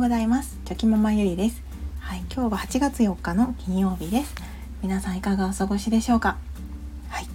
[0.00, 0.58] うございます。
[0.64, 1.62] チョキママゆりです。
[1.98, 4.34] はい今日は8月4日の金曜日です。
[4.82, 6.38] 皆さんいかがお過ごしでしょうか？
[7.10, 7.26] はい。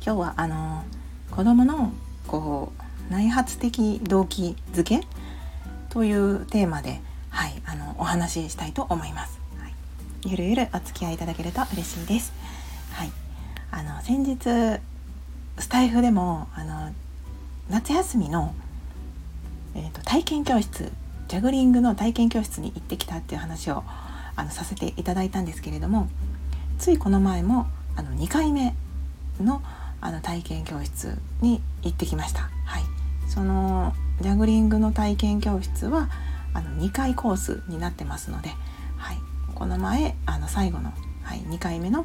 [0.00, 0.84] 今日はあの
[1.32, 1.92] 子供の
[2.28, 2.72] こ
[3.10, 5.00] う内発的動機づけ？
[5.88, 7.00] というテーマで
[7.30, 9.74] はいあのお話ししたいと思います、はい、
[10.24, 12.32] ゆるゆるお付き合いいただけると嬉しいです。
[12.92, 13.10] はい。
[13.72, 14.38] あの先日
[15.58, 16.92] スタイフでもあの
[17.68, 18.54] 夏休みの
[19.74, 20.92] えーと、体験教室
[21.32, 23.84] ジャグリングの体験教室に行ってきたっていう話を
[24.36, 26.10] あのさせていただいたんですけれども
[26.78, 28.74] ついこの前もあの2回目
[29.40, 29.62] の
[30.02, 32.50] あの体験教室に行ってきました。
[32.66, 32.82] はい、
[33.28, 36.10] そのジャグリングの体験教室は
[36.52, 38.50] あの2回コースになってますので、
[38.98, 39.16] はい、
[39.54, 42.04] この前あの最後の、はい、2回目の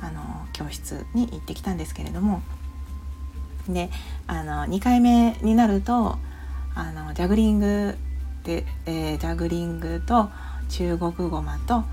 [0.00, 2.40] あの教室に行ってきたんですけれども
[3.68, 3.90] で
[4.26, 6.16] あの2回目になると
[6.74, 7.98] あのジャグリング
[8.44, 10.30] で、えー、ジャグリングと
[10.68, 11.84] 中国語マと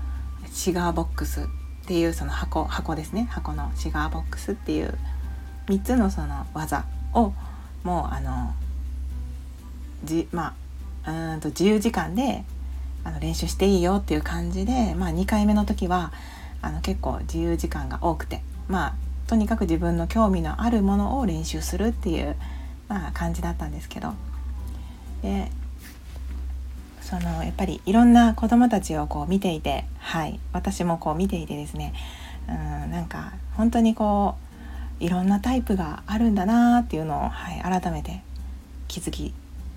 [0.52, 1.44] シガーボックスっ
[1.86, 3.26] ていうその箱箱ですね。
[3.30, 4.96] 箱のシガーボックスっていう
[5.66, 7.32] 3つのその技を
[7.82, 8.54] もうあの
[10.04, 10.54] じま
[11.04, 12.44] あうんと自由時間で
[13.04, 16.12] あの練習していいよっていう感じで、まあ、2回目の時は
[16.60, 18.94] あの結構自由時間が多くてまあ
[19.26, 22.36] とにかく自分の興味のあるものを練習するっていう、
[22.88, 24.12] まあ、感じだったんですけど。
[25.22, 25.50] で
[27.12, 31.92] そのやっぱりいろんな子どもたちをこう見ていて、はい、私もこう見ていてですね
[32.48, 34.36] うんなんか本当にこ
[34.98, 38.22] ういろんなタイプがあるんだなっていうのを、はい、改めて
[38.88, 39.34] 気づき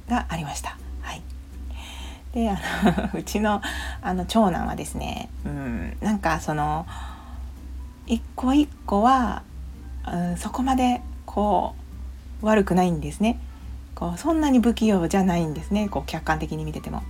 [0.07, 0.77] がありました。
[1.01, 1.21] はい、
[2.33, 3.61] であの うちの
[4.01, 6.85] あの長男はですねうんなんかその
[8.07, 9.43] 一個一個は、
[10.07, 11.75] うん、そこまでこ
[12.41, 13.37] う悪くないんですね。
[13.93, 17.03] こうそんなに不器用じゃないんですねこう客観的に見てても。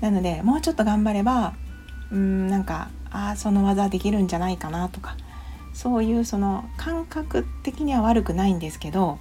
[0.00, 1.54] なのでもうちょっと頑張れば
[2.10, 5.16] うんなんかああその技できるんじゃないかなとか
[5.72, 9.18] そういうその感覚的には悪くないんですけど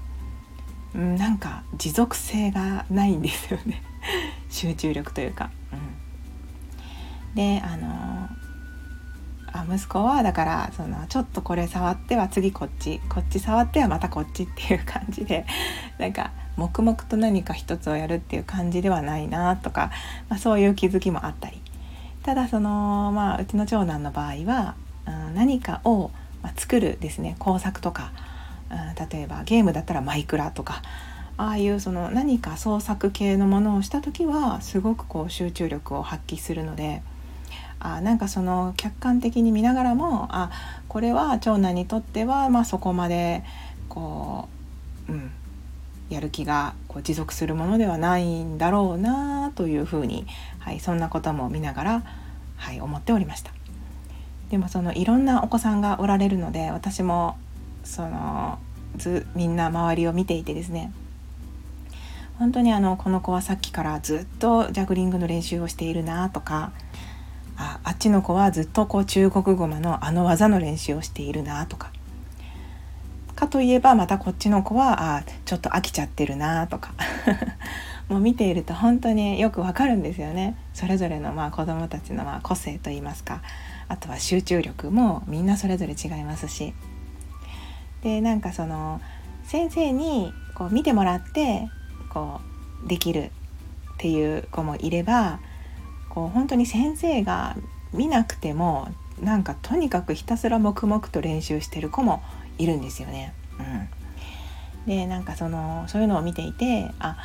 [0.94, 3.84] うんなんか持続性がないんですよね
[4.50, 5.50] 集中力というか。
[5.74, 8.30] うん、であの
[9.52, 15.46] あ息子はだからそのちょっとこれ触っては次こっちこっち触ってはまたこっちっていう感じで
[15.98, 19.92] なんか黙々と何か一つをやるっていう感じではないなとか、
[20.30, 21.62] まあ、そういう気づきもあったり
[22.24, 24.76] ただその、まあ、うちの長男の場合は、
[25.08, 26.12] うん、何かを、
[26.58, 28.12] 作るですね工作とか、
[28.70, 30.84] うん、例えばゲームだったらマイクラとか
[31.38, 37.02] ああいうその何か創作系のものをした時はすごくこう集中力を発揮するので。
[37.78, 40.50] あなんかその客観的に見ながらもあ
[40.88, 43.44] これは長男にとってはまあそこまで
[43.90, 44.48] こ
[45.08, 45.32] う、うん、
[46.10, 50.26] やる気がこう持続するものではないんだろうなというふうに、
[50.60, 52.04] はい、そんなことも見ながら、
[52.58, 53.52] はい、思っておりました。
[54.50, 57.38] でもそのいろんなお子さんがおられるので私も
[57.84, 58.60] その
[58.96, 60.92] ずみんな周りを見ていてですね
[62.38, 66.72] 本当にあのこの子はさっきからずっとジャグリングの練習をしているなとか
[67.58, 71.92] ああっちの子はずっとこう中国語のあの技の練習をしているなとか
[73.46, 76.94] かといえばまたこっちの子はあちょっと飽きちゃってるなとか。
[78.10, 80.56] もう見ていると本当によくわかるんですよね。
[80.76, 83.42] それぞれのまあ子どもたちのまあ個性といいますか。
[83.88, 86.74] あとは集中力もみんなそれぞれ違いますし。
[88.04, 89.02] でなんかその
[89.44, 91.68] 先生にこう見てもらって
[92.10, 92.42] こ
[92.86, 95.40] うできるっていう子もいれば
[96.10, 97.56] こう本当に先生が
[97.92, 98.90] 見なくても
[99.20, 102.22] なんかとにかくひたすら黙々と練習してる子も
[102.58, 103.34] いるんですよね。
[103.60, 103.64] う
[104.88, 107.18] ん、でなんかそのそういうのを見ていてあ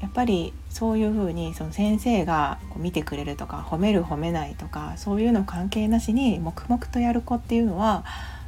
[0.00, 8.04] やっぱりそういうふうにその先生がこう見てくれるとか褒める褒めないとかそういうの関係なしに黙々とやる子っていうのは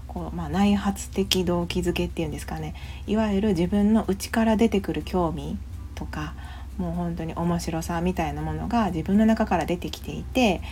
[0.06, 2.74] こう、まあ、内発的動機づけっていうんですかね
[3.06, 5.58] いわゆる自分の内から出てくる興味
[5.94, 6.34] とか
[6.78, 10.62] もう本当に面白さみたいなものが自分の中から出てきていて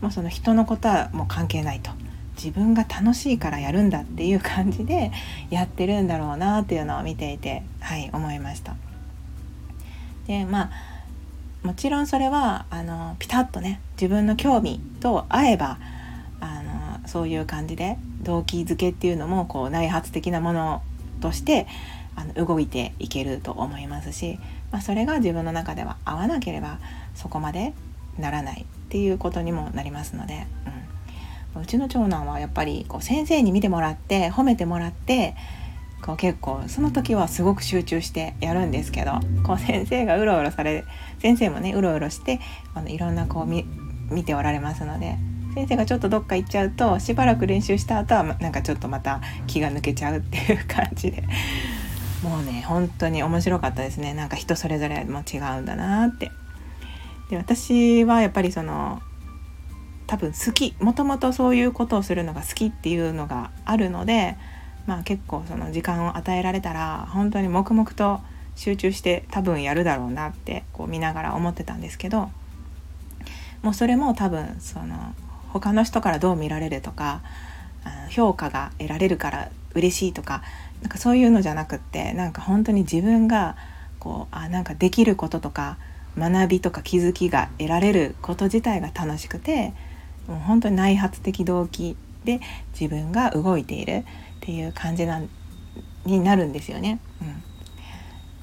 [0.00, 1.90] もうその人のことはもう関係ないと。
[2.42, 5.10] 自分が楽しいからやるんだっていう感じで
[5.50, 8.76] やってるんだろうなっていうのを見ていてはい思いました。
[10.26, 10.70] でまあ
[11.62, 15.78] もちろんそれはあのピタッとね自分の興味と合えば
[16.40, 20.82] あのそういう感じで動機づけっていうのもこう内発的なもの
[21.20, 21.66] として
[22.14, 24.38] あの動いていけると思いますし、
[24.70, 26.78] まあ、それが自分の中では合わなければ
[27.14, 27.74] そこまで
[28.18, 30.70] ならないっていうことにもなりますので、う
[31.62, 35.34] うちの長男はやっぱりこう先生に見てもらって褒めてもらって
[36.02, 39.12] こう結構その時はすごく集中してやるんですけど
[39.44, 40.84] こう先生がうろうろされ
[41.18, 42.40] 先生もねうろうろして
[42.74, 45.16] あのいろんなこう見ておられますので
[45.54, 51.24] 先生がちょっとどっか行っちゃうとしばらく練習した後はなんかちょっとまた気が抜けちゃうっていう感じで。
[52.22, 54.12] もうね本当に面白かったですね。
[54.12, 56.32] なんか人それぞれも違うんだなって。
[57.30, 59.02] で私はやっぱりその
[60.08, 64.36] 多分好きもともとそういうことをするのが好きっていうのがあるので
[64.86, 68.20] まあ結構その時間を与えられたら本当に黙々と
[68.56, 72.30] 集中して多分やるだろうなってこう見ながら思ってたんですけど
[73.62, 75.14] もうそれも多分その
[75.52, 77.20] 他の人からどう見られるとか
[78.10, 80.42] 評価が得られるから嬉しいとか
[80.80, 83.56] なんかそういうのじゃなくってなんか本当に自分が
[83.98, 85.76] こうあなんかできることとか
[86.16, 89.74] 学びとか気づきが得られること自体が楽しくて
[90.28, 92.40] もう本当に内発的動機で
[92.78, 94.04] 自分が動いているっ
[94.40, 95.28] ていう感じなん
[96.04, 97.00] になるんですよね。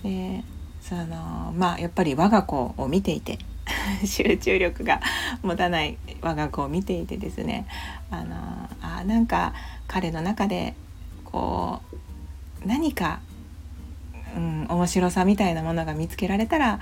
[0.03, 0.43] うん、で
[0.81, 3.39] そのまあやっぱり我が子を見ていて
[4.05, 4.99] 集中力が
[5.41, 7.65] 持たない我が子を見ていてですね。
[8.11, 8.35] あの
[8.81, 9.53] あなんか
[9.87, 10.75] 彼の中で
[11.23, 11.81] こ
[12.63, 13.19] う何か、
[14.35, 16.79] うん、面白さみたいなものが見つけられたら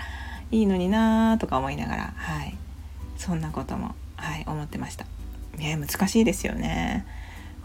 [0.52, 2.56] いいのになとか思いながら、はい、
[3.18, 5.06] そんなことも、はい、思ってました。
[5.60, 7.06] いや難しいですよね。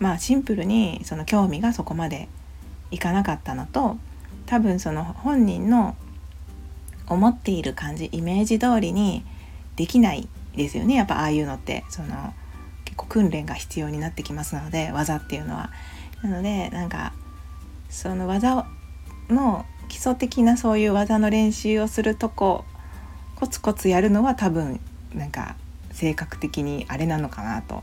[0.01, 2.29] まあシンプルにその興味がそこまで
[2.91, 3.97] いかなかったのと
[4.47, 5.97] 多分その本人の
[7.07, 9.25] 思っている感じイメージ通りに
[9.77, 12.35] できないですよねやっぱああいうのってその
[12.85, 15.71] 結構訓練が必要になってきますので技っていうのは。
[16.23, 17.13] なのでなんか
[17.89, 18.67] その技
[19.29, 22.65] の基礎的なそういう技の練習をするとこ
[23.37, 24.81] コツコツやるのは多分
[25.15, 25.57] なんか
[25.99, 27.83] 性格的にあれなのかなと。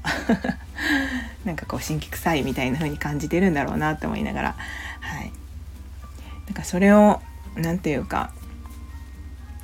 [1.43, 4.55] なんかこう神経臭いみたいな風に感じてるんだろうなって思いながら。
[5.01, 5.33] はい。
[6.47, 7.21] なんかそれを
[7.57, 8.31] 何て言うか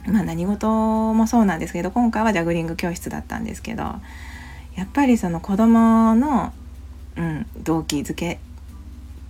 [0.06, 0.68] まあ何事
[1.14, 3.84] もそうなんですけど今回はジャグリング教室だったんですけど
[4.76, 6.52] やっぱりその子供の、
[7.16, 8.40] うん、動機づけ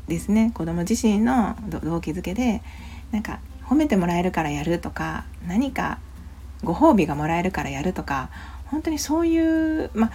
[0.07, 0.51] ですね。
[0.55, 2.63] 子供自身の動機づけで
[3.11, 5.99] なんか褒めてもらえるからやるとか何か
[6.63, 8.29] ご褒美がもらえるからやるとか
[8.71, 10.11] 本当にそういうま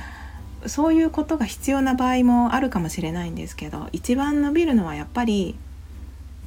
[0.66, 5.56] そういうことが必要な場合もあるかもしれないんですけど一番伸びるのはやっぱり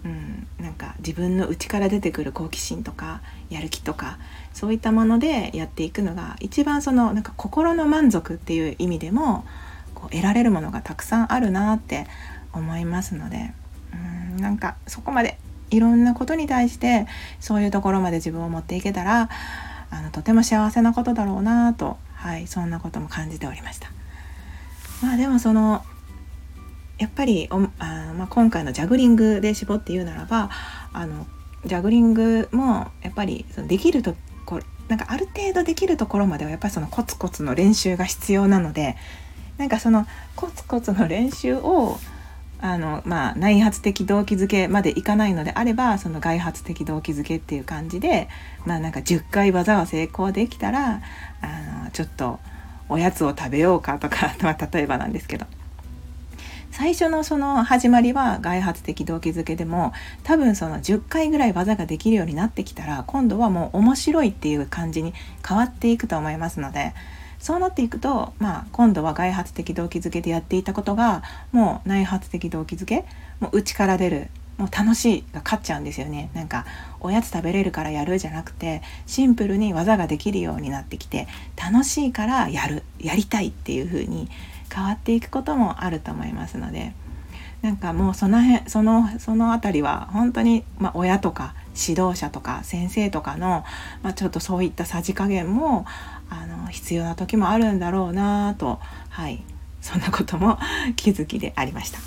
[0.06, 4.17] うん、なんか自分の内から出てくる好奇心とかやる気とか
[4.53, 9.45] そういったものでやっていくのが一番そのなんか心の満足っていう意味でも
[9.94, 12.07] こう得られるものがたくさんあるなって
[12.53, 13.51] 思いますので
[13.94, 15.38] うんなんかそこまで
[15.69, 17.06] いろんなことに対して
[17.39, 19.29] そういうところまで自分を持っていけたら
[19.91, 23.91] あのとても幸せなことだろうなとはいそんなことも感じておりました。
[25.01, 25.83] まあでもその
[26.97, 30.50] やっぱりおあ、まあ、今回のジャグリングで絞って言うならば
[30.91, 31.25] あの
[31.65, 34.15] ジャグリングもやっぱりそのできると
[34.45, 34.59] こ
[34.89, 38.97] なんかある程度できるところまではやっぱりそのコツコツの練習が必要なので
[39.57, 41.97] なんかそのコツコツの練習を
[42.61, 48.27] あのまあ内発的動機づけまでいかないのであればその外発的動機づけっていう感じで
[48.65, 51.01] まあなんか10回技は成功できたら
[51.41, 52.39] あのちょっと
[52.89, 55.45] おやつを食べようかとか、 まあ、例えばなんですけど。
[56.71, 59.91] 最初のその始まりは外発的動機づけでも
[60.23, 65.13] 多分その10回ぐらい技ができるようになってきたら今度はもう面白いっていう感じに
[65.45, 66.94] 変わっていくと思いますので
[67.40, 73.06] そうなっていくと、まあ、今度は外発的動機づけでやっていたことがもう内発的動機づけ
[73.40, 74.28] もう内から出る
[74.58, 76.30] もう楽しいが勝っちゃうんですよね。
[76.34, 76.66] なんか
[77.00, 84.30] おやつ食べれるからやるじゃなくてシンプルに技ができるようになってきて楽しいからやるやりたいっていう風に
[84.74, 86.94] 変わっていくこともあると思いますので
[87.62, 93.64] なんかもうその辺そのその辺りは本当に、まあ、親とか指導者とか先生とかの、
[94.04, 95.86] まあ、ちょっとそういったさじ加減も
[96.30, 98.80] あの必要な時もあるんだろうなと。
[99.09, 99.44] はい。
[99.81, 100.59] そんなことも
[100.95, 102.00] 気づきでありました。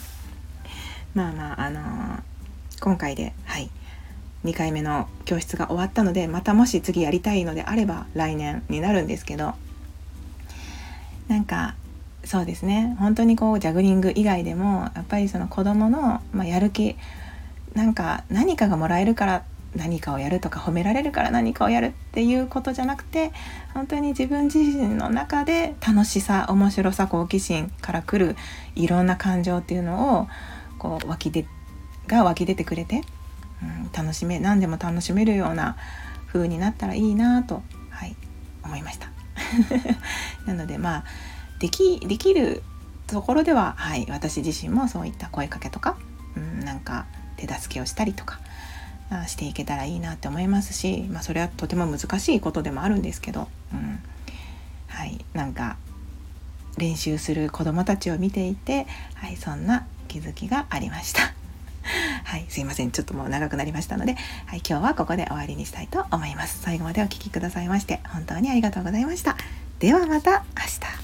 [1.15, 2.23] まあまああのー、
[2.81, 3.71] 今回ではい。
[4.45, 9.55] 2回目の教室が終わったのでまたもし次やりたいのであれば来年になるんですけど。
[11.29, 11.75] なんか
[12.25, 12.97] そうですね。
[12.99, 16.97] 本当にこうジャグリング以外でもやっぱりその子どもの、まあ、やる気
[17.75, 19.43] なんか何かがもらえるから
[19.75, 23.33] 何かをやるとか褒められるから何かをやるっていうことじゃなくて
[23.73, 28.37] 本当に自分自身の中で楽しさ面白さ好奇心からくる
[28.75, 30.29] いろんな感情っていうのを
[30.79, 31.47] こう湧き出
[32.07, 33.03] が湧き出てくれて、
[33.63, 35.77] うん、楽しめ何でも楽しめるような
[36.27, 38.17] 風になったらいいなと、はい、
[38.65, 39.09] 思いました。
[40.47, 41.05] なのでまあ
[41.61, 42.63] できできる
[43.07, 45.97] ところでは、はい、私自身もそういった声かけとか、
[46.37, 48.41] うん、なんか手助けをしたりとか
[49.21, 54.03] あしていけたらいいなって思いますし、まあ、それはとても難しいことでもあるんですけど、うん、
[54.89, 55.77] はいなんか
[56.79, 61.35] 練習する子どもたちを見ていて、はい、そんな気づきがありました。
[62.25, 62.91] はい、すいません。
[62.91, 64.17] ちょっともう長くなりましたので、
[64.47, 66.61] はい、今日はここで終わりにしたいと思います。
[66.63, 69.37] 最後までお聴きくださいまして、本当にありがとうございました。
[69.81, 71.02] ではまた明日。